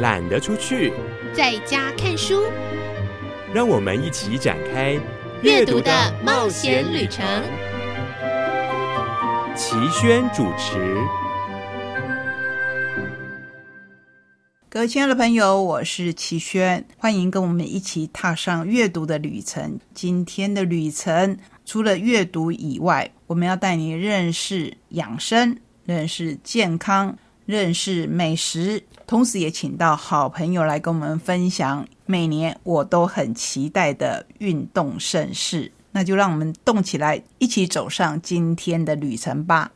[0.00, 0.92] 懒得出去，
[1.34, 2.44] 在家看书。
[3.52, 4.96] 让我们一起展开
[5.42, 5.90] 阅读的
[6.24, 7.24] 冒险旅程。
[9.56, 10.96] 齐轩主持。
[14.68, 19.80] 各位亲爱的朋友，我是齐轩，欢迎跟我们一起踏上阅读的旅程。
[19.94, 35.72] 今天的旅程除了阅读以外，我们要带你认识养生、认识健康、认识美食，同时也请到好朋友来跟我们分享每年我都很期待的运动盛事。
[35.92, 39.72] 那就让我们动起来，一起走上今天的旅程吧。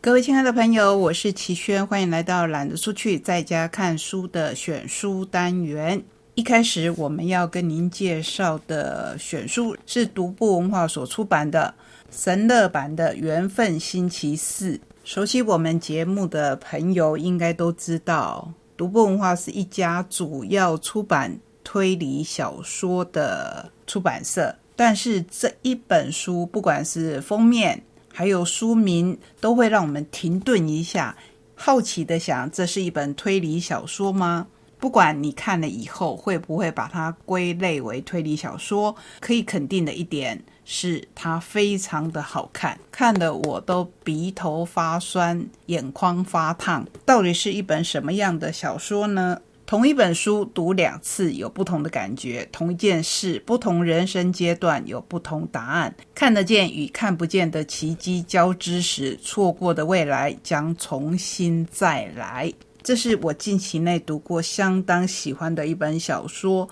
[0.00, 6.02] 各位亲爱的朋友，我是齐轩，欢迎来到懒得出去，在家看书的选书单元。
[6.34, 11.74] 一开始我们要跟您介绍的选书是独步文化所出版的
[12.10, 14.72] 神乐版的《缘分星期四》。
[15.04, 24.56] 熟悉我们节目的朋友应该都知道，独步文化是一家主要出版推理小说的出版社。
[24.74, 31.14] 但是这一本书，不管是封面，还有书名都会让我们停顿一下，
[31.54, 34.46] 好奇的想：这是一本推理小说吗？
[34.80, 46.86] 不管你看了以后会不会把它归类为推理小说，可以肯定的一点是，它非常的好看，看的我都鼻头发酸，眼眶发烫。
[47.04, 49.38] 到底是一本什么样的小说呢？
[49.66, 55.94] 同一本书读两次有不同的感觉，同一件事不同人生阶段有不同答案。
[56.12, 62.52] 看得见与看不见的奇迹交织时，错过的未来将重新再来。
[62.82, 66.68] 这是我近期内读过相当喜欢的一本小说，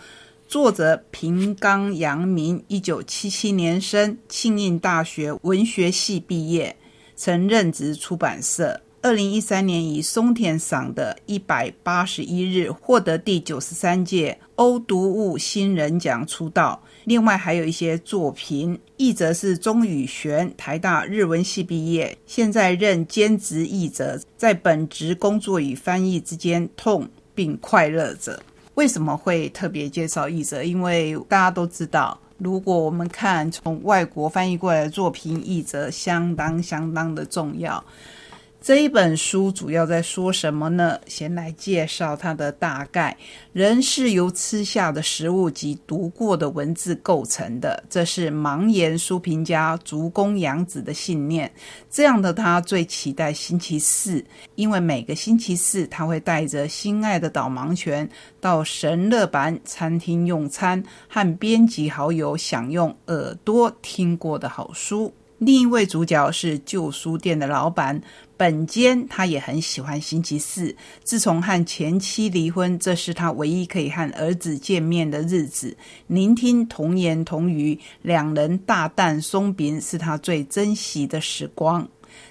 [0.47, 6.77] 作者平冈阳明，一九七七年生，庆应大学文学系毕业，
[7.15, 8.81] 曾任职出版社。
[9.09, 16.79] 二零一三年以松田赏的一百八十一日获得第九十三届欧读物新人奖出道。
[17.05, 28.39] 另外还有一些作品，译者是钟宇璇，台大日文系毕业，现在任兼职译者，在本职工作与翻译之间痛并快乐着。
[28.75, 30.63] 为什么会特别介绍译者？
[30.63, 37.83] 因为大家都知道，如果我们看从外国翻译过来的作品，译者相当相当的重要。
[38.69, 41.01] 这一本书主要在说什么呢？
[41.07, 43.17] 先来介绍它的大概。
[43.55, 51.51] 人是由吃下的食物及读过的文字构成的，这是盲言书评家竹宫洋子的信念。
[51.89, 54.23] 这样的他最期待星期四，
[54.55, 58.07] 因为每个星期四他会带着心爱的导盲犬
[58.39, 65.11] 到神乐版餐厅用餐，和编辑好友享用耳朵听过的好书。
[65.39, 68.01] 另一位主角是旧书店的老板。
[68.37, 70.73] 本间他也很喜欢星期四。
[71.03, 75.77] 自从和前妻离婚，这是他唯一可以和儿子见面的日子。
[76.07, 81.89] 聆听童言童语，两人大啖松饼，是他最珍惜的时光。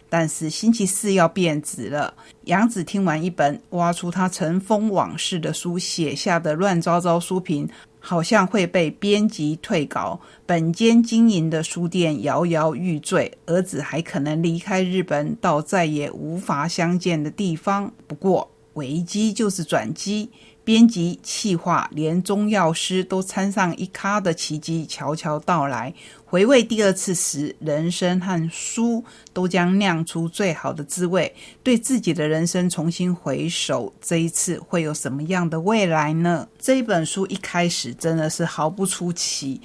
[0.09, 2.13] 但是星期四要变质了。
[2.45, 7.67] 杨子听完一本挖出他尘封往事的书写下的乱糟糟书评。
[8.07, 17.91] 好像会被编辑退稿，本间经营的书店摇摇欲坠，儿子还可能离开日本到再也无法相见的地方。
[18.07, 20.29] 不过危机就是转机。
[20.63, 25.93] 编辑、气化，连中药师都掺上一咖的奇迹悄悄到来。
[26.29, 29.01] 回味第二次时，人生和书
[29.31, 31.33] 都将酿出最好的滋味。
[31.63, 36.45] 对自己的人生重新回首，这一次会有什么样的未来呢？
[36.59, 39.61] 这一本书一开始真的是毫不出奇，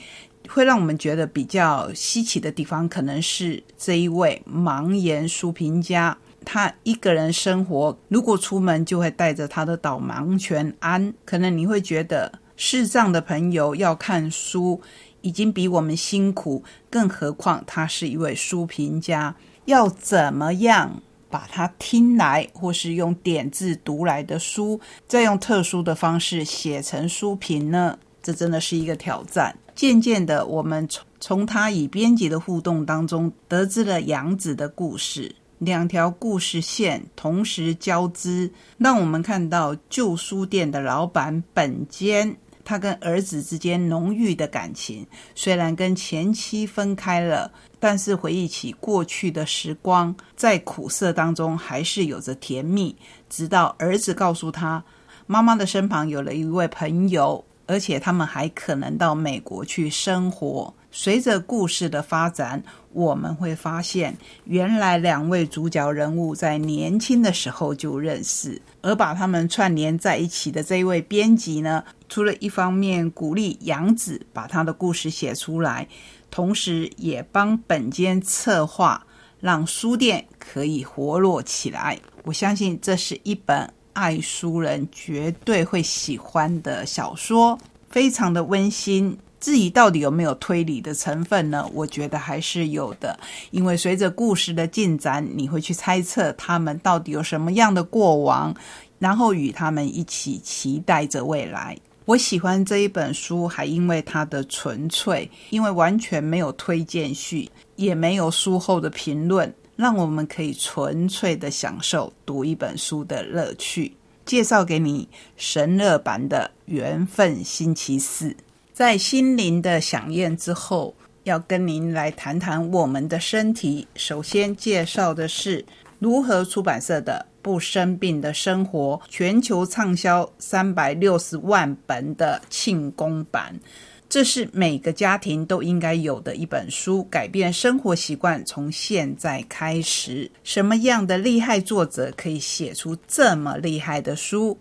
[0.49, 6.17] 会让我们觉得比较稀奇的地方，可能是这一位盲言书评家。
[6.45, 11.13] 他一个人生活，如果出门就会带着他的导盲犬安。
[11.25, 14.81] 可能你会觉得视障的朋友要看书
[15.23, 19.35] 已经比我们辛苦，更何况他是一位书评家，
[19.65, 27.99] 要怎么样把他听来或是用点字读来的书，再用特殊的方式写成书评呢？
[28.23, 29.57] 这真的是一个挑战。
[29.75, 35.35] 渐渐的，我们从从他与编辑的互动当中，得知了杨子的故事。
[35.59, 45.07] 两条故事线同时交织，让我们看到旧书店的老板本间，他跟儿子之间浓郁的感情。
[45.35, 52.97] 虽然跟前妻分开了，但是回忆起过去的时光，在苦涩当中还是有着甜蜜。
[53.29, 54.85] 直到儿子告诉他，
[55.27, 60.75] 妈妈的身旁有了一位朋友，而且他们还可能到美国去生活。
[60.95, 62.63] 随着故事的发展，
[62.93, 75.89] 我们会发现，原来两位主角人物在年轻的时候就认识，而把他们串联在一起的这一位编辑呢，除了一方面鼓励杨子把他的故事写出来，
[76.31, 79.07] 同时也帮本间策划，
[79.41, 81.99] 让书店可以活络起来。
[82.25, 89.19] 我相信这是一本爱书人绝对会喜欢的小说，非常的温馨。
[89.43, 91.69] 至于到底有没有推理的成分呢？
[91.75, 93.19] 我觉得还是有的，
[93.51, 98.55] 因为随着故事的进展，你会去猜测他们到底有什么样的过往，
[99.01, 101.77] 然后与他们一起期待着未来。
[102.05, 113.93] 我喜欢这一本书，还因为它的纯粹，因为完全没有推荐序，也没有书后的评论，让我们可以纯粹的享受读一本书的乐趣。
[114.25, 118.29] 介绍给你神乐版的《缘分星期四》。
[118.73, 123.87] 在心灵的响应之后，要跟您来谈谈我们的身体。
[123.97, 125.63] 首先介绍的是
[125.99, 133.61] 如何出版社的《不生病的生活》，全球畅销三百六十万本的庆功版。
[134.09, 140.31] 这是每个家庭都应该有的一本书，改变生活习惯，从现在开始。
[140.45, 144.59] 什么样的厉害作者可以写出这么厉害的书？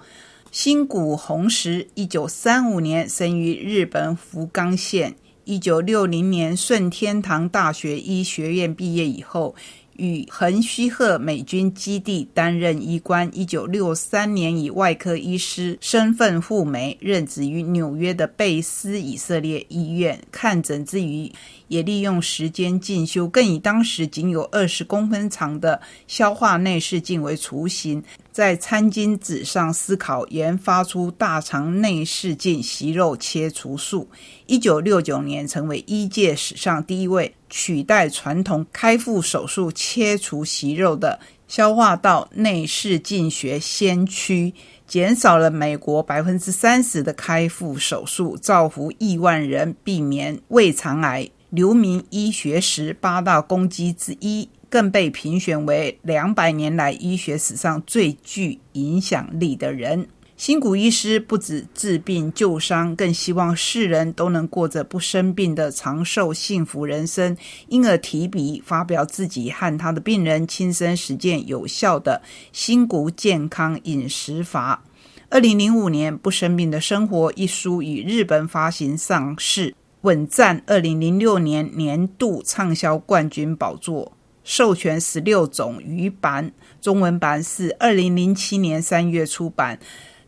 [0.52, 5.16] 新谷弘实，一九三五年生于日本福冈县。
[5.46, 9.56] 一九六零年顺天堂大学医学院毕业以后。
[9.98, 13.30] 与横须贺美军基地担任医官。
[13.34, 20.20] 一九六三年以外科医师身份赴美，任职于纽约的贝斯以色列医院。
[20.32, 21.32] 看诊之余，
[21.68, 34.08] 也利用时间进修，更以当时仅有二十公分长的消化内视镜为雏形，在餐巾纸上思考，研发出大肠内视镜息肉切除术。
[34.48, 37.34] 一九六九年，成为医界史上第一位。
[37.52, 44.54] 取代传统开腹手术切除息肉的消化道内视镜学先驱，
[44.88, 60.08] 减少了美国百分之三十的开腹手术，造福亿万人，避免胃肠癌，留名医学史八大功绩之一，更被评选为两百年来医学史上最具影响力的人。
[60.42, 72.20] 新谷医师不止治病救伤，更希望世人都能过着不生病的长寿幸福人生，因而提笔发表自己和他的病人亲身实践有效的
[72.52, 74.84] 新谷健康饮食法。
[75.30, 84.12] 二零零五年，《不生病的生活》一书与日本发行上市，稳占二零零六年年度畅销冠军宝座。
[84.44, 86.52] 授权十六种语版，
[86.82, 89.78] 中文版是二零零七年三月出版。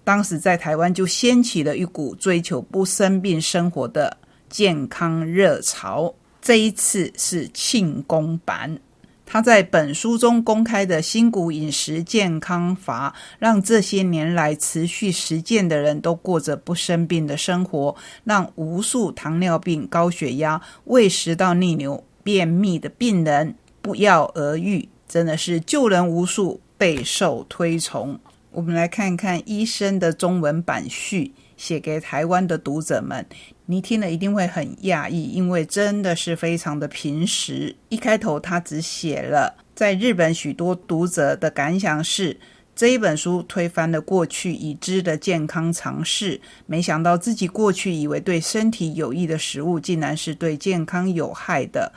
[0.04, 4.18] 当时在台湾就掀起了一股追求不生病生活的
[4.50, 6.14] 健康热潮。
[6.42, 8.78] 这一次是庆功版，
[9.26, 17.96] 他在本书中公开的新谷饮食健康法，让这些年来持续实践的人都过着不生病的生活，
[18.26, 28.20] 让无数糖尿病、高血压、胃食道逆流、便秘的病人不药而愈，真的是救人无数，备受推崇。
[28.54, 33.26] 我们来看看医生的中文版序，写给台湾的读者们。
[33.66, 37.76] 你听了一定会很讶异，因为真的是非常的平实。
[37.90, 42.40] 一开头他只写了在日本许多读者的感想是，
[42.76, 46.40] 这一本书推翻了过去已知的健康常识。
[46.68, 51.92] 没想到自己过去以为对身体有益的食物，竟然是对健康有害的。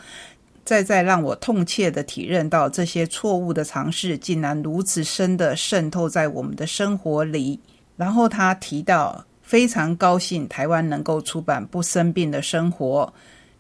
[0.66, 7.58] 再再让我痛切的体认到，这些错误的尝试竟然如此深的渗透在我们的生活里。
[7.96, 13.10] 然后他提到，非常高兴台湾能够出版《不生病的生活》。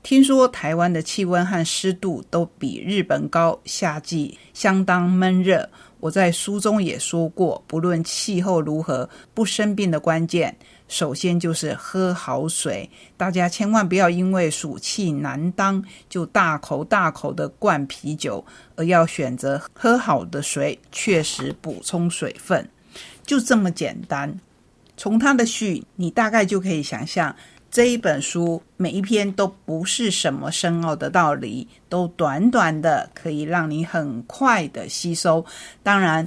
[0.02, 5.68] 听说台湾的气温和湿度都比日本高，夏季相当闷热。
[5.98, 10.54] 我在书中也说过，不论气候如何，不生病的关键。
[10.88, 18.44] 首先就是喝好水，大家千万不要因为暑气难当就大口大口的灌啤酒，
[18.76, 22.68] 而要选择喝好的水，确实补充水分，
[23.24, 24.38] 就这么简单。
[24.96, 27.34] 从他的序，你大概就可以想象，
[27.70, 35.44] 这一本书每一篇都不是什么深奥的道理，都短短的，可以让你很快的吸收。
[35.82, 36.26] 当然，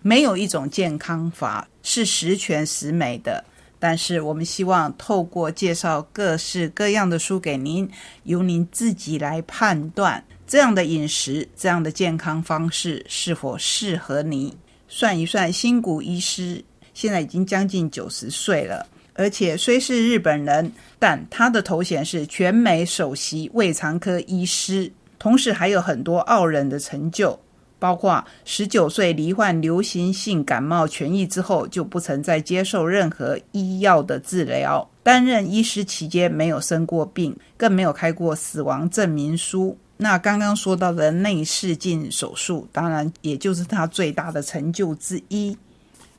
[0.00, 3.44] 没有一种健康法是十全十美的。
[3.78, 7.88] 但是，我们希望透过介绍各式各样的书给您，
[8.24, 14.56] 由您自己来判断这样的饮食、这样的健康方式是否适合你。
[14.88, 27.38] 算一算，新谷医师现在已经将近九十岁了，而且虽是日本人，但他的头衔是全美首席胃肠科医师，同时还有很多傲人的成就。
[27.78, 34.88] 包括十九岁罹患流行性感冒痊愈之后，就不曾再接受任何医药的治疗。
[35.02, 39.76] 担任医师期间没有生过病，更没有开过死亡证明书。
[39.96, 45.56] 那刚刚说到的内视镜手术，当然也就是他最大的成就之一。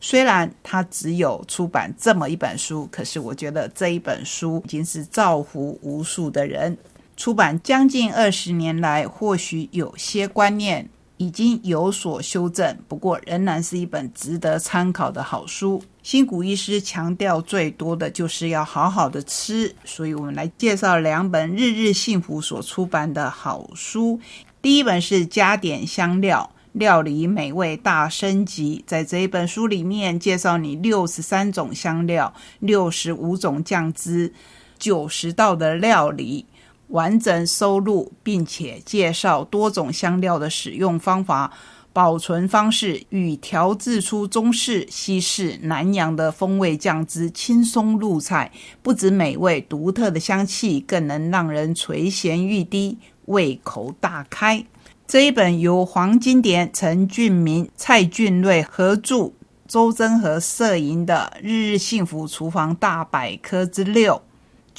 [0.01, 6.77] 虽然他只有出版这么一本书，可是我觉得这一本书已经是造福无数的人。
[7.15, 10.89] 出版将近二十年来，或许有些观念。
[11.19, 15.83] 已经有所修正，不过仍然是一本值得参考的好书。
[16.01, 24.17] 新谷医师强调最多的就是要好好的吃，所以我们来介绍两本日日幸福所出版的好书。
[24.61, 28.81] 第一本是加点香料，料理美味大升级。
[28.87, 34.33] 在这一本书里面，介绍你六十三种香料、六十五种酱汁、
[34.77, 36.45] 九十道的料理。
[36.89, 41.51] 完整收录，并且介绍多种香料的使用方法、
[41.93, 48.51] 保存方式与调制出中式、西式、南洋的风味酱汁，轻松入菜。
[48.81, 54.65] 不止美味独特的香气，更能让人垂涎欲滴，胃口大开。
[55.07, 59.31] 这一本由黄金典、陈俊明、蔡俊瑞合著，
[59.67, 64.13] 周真和摄影的《日日幸福厨房大百科之六》。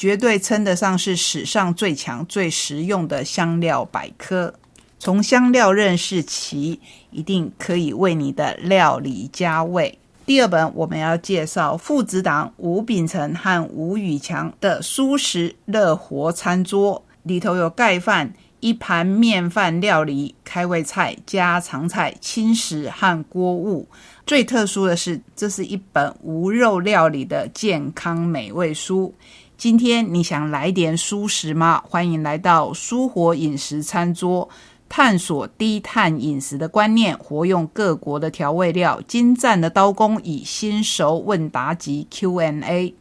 [0.01, 4.55] 绝对称得上是史上最强、最实用的香料百科。
[4.99, 6.81] 从香料认识起，
[7.11, 9.99] 一定可以为你的料理加味。
[10.25, 23.87] 第二本我们要介绍父子党吴秉成和吴宇强的舒食乐活餐桌，里头有盖饭、一盘面饭料理、开胃菜、家常菜、轻食和锅物。
[24.25, 29.15] 最特殊的是，这是一本无肉料理的健康美味书。
[29.61, 31.83] 今天你想来点蔬食吗？
[31.87, 34.49] 欢迎来到蔬活饮食餐桌，
[34.89, 42.95] 探索低碳饮食的观念，活用各国的调味料，精湛的刀工，以新手问答及 Q&A，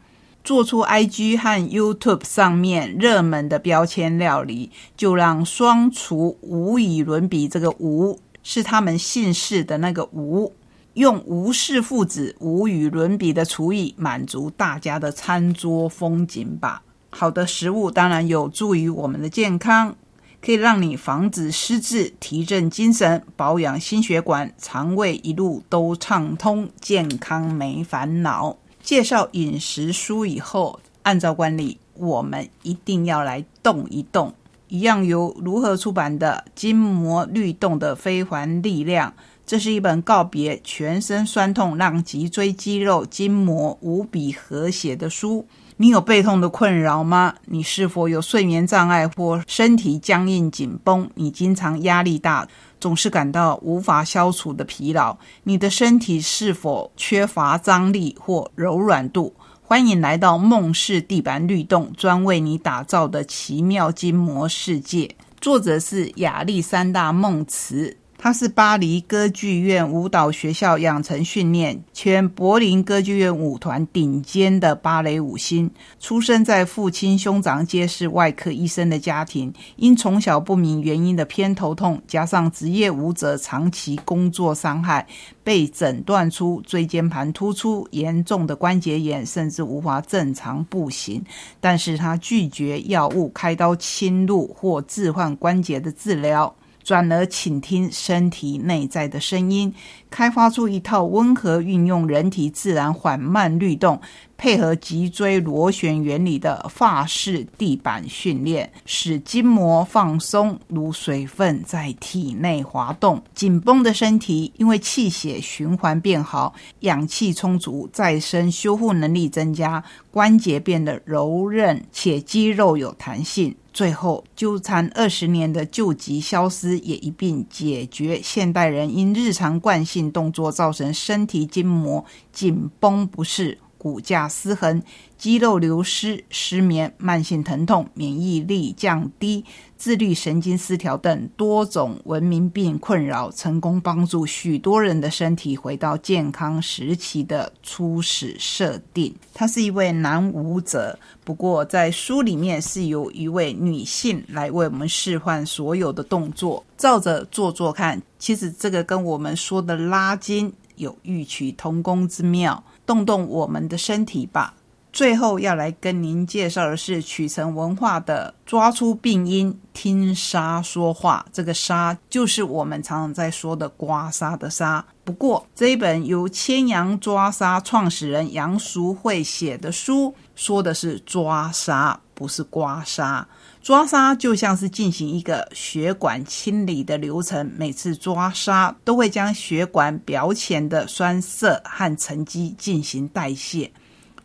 [0.44, 7.48] 做出 IG 和 YouTube 上面热门的标签料理，就让双厨无以伦比。
[7.48, 10.52] 这个无是他们姓氏的那个无。
[11.00, 16.82] 用吴氏父子无与伦比的厨艺，满足大家的餐桌风景吧。
[17.08, 19.96] 好的食物当然有助于我们的健康，
[20.42, 28.58] 可以让你防止失智、提振精神、保养心血管、肠胃一路都畅通，健康没烦恼。
[28.82, 34.34] 介绍饮食书以后，按照惯例，我们一定要来动一动。
[34.68, 39.10] 一样由如何出版的《筋膜律动的非凡力量》。
[39.50, 45.44] 这是一本告别全身酸痛，让脊椎肌肉筋膜无比和谐的书。
[45.78, 47.34] 你有背痛的困扰吗？
[47.46, 51.10] 你是否有睡眠障碍或身体僵硬紧绷？
[51.16, 52.46] 你经常压力大，
[52.78, 55.16] 总是感到无法消除的疲劳？
[55.42, 59.34] 你的身体是否缺乏张力或柔软度？
[59.64, 65.16] 欢迎来到梦式地板律动，专为你打造的奇妙筋膜世界。
[65.40, 67.96] 作者是亚历山大·梦茨。
[68.22, 75.70] 他是巴黎歌剧院舞蹈学校养成训练，前柏林歌剧院舞团顶尖的芭蕾舞星。
[75.98, 85.06] 出生在父亲兄长皆是外科医生的家庭，因从小不明原因的偏头痛，加上职业舞者长期工作伤害，
[85.42, 91.24] 被诊断出椎间盘突出、严重的关节炎，甚至无法正常步行。
[91.58, 96.54] 但是他拒绝药物、开刀侵入或置换关节的治疗。
[96.82, 99.74] 转而倾听身体内在的声音，
[100.10, 104.00] 开发出一套温和运用人体自然缓慢律动，
[104.40, 113.22] 配合脊椎螺旋原理的法式地板训练，使筋膜放松，如水分在体内滑动。
[113.34, 123.54] 紧绷的身体因为气血循环变好，氧气充足，再生修复能力增加，关节变得柔韧且肌肉有弹性。
[123.74, 134.82] 最后，纠缠二十年的旧疾消失，也一并解决现代人因日常惯性动作造成身体筋膜紧绷不适、骨架失衡。
[135.16, 139.44] 肌肉流失、失眠、慢性疼痛、免疫力降低、
[139.76, 149.14] 自律神经失调等多种文明病困扰，成功帮助许多人的身体回到健康时期的初始设定。
[149.34, 158.00] 他是一位男舞者，不过在书里面是由一位女性来为我们示范所有的动作，照着做做看。
[158.18, 164.54] 其实这个跟我们说的拉筋有异曲同工之妙，动动我们的身体吧。
[164.92, 171.24] 最后要来跟您介绍的是曲成文化的《抓出病因，听沙说话》。
[171.32, 174.82] 这个“沙”就是我们常常在说的“刮痧”的“痧”。
[175.04, 183.24] 不过，这一本由千阳抓痧创始人杨淑慧写的书，说的是抓痧，不是刮痧。
[183.62, 193.70] 抓痧就像是进行一个血管清理的流程，每次抓痧都会将血管表浅的栓塞和沉积进行代谢。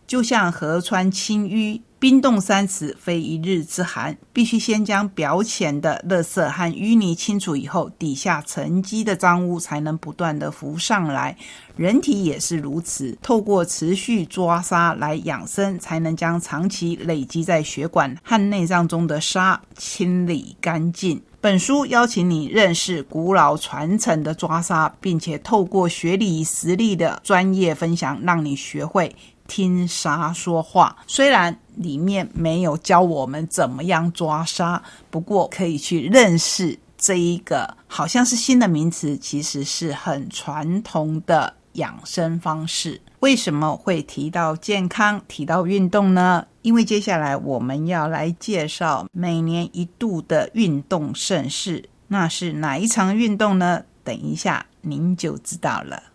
[0.08, 11.36] 就像河川清淤，冰冻三尺非一日之寒，必须先将表浅的垃圾和淤泥清除以后，底下沉积的脏污才能不断的浮上来。
[11.76, 21.22] 人体也是如此，透过持续抓痧来养生，才能将长期累积在血管和内脏中的沙清理干净。
[21.42, 29.16] 本书邀请你认识古老传承的抓痧，并且透过学理实力的专业分享，让你学会。
[29.48, 43.02] 听沙说话，虽然里面没有教我们怎么样抓沙，不过可以去认识这一个好像是新的名词，其实是很传统的养生方式。
[43.20, 46.46] 为什么会提到健康、提到运动呢？
[46.62, 53.84] 因为接下来我们要来介绍每年一度的运动盛事，那是哪一场运动呢？
[54.04, 56.04] 等一下您就知道了。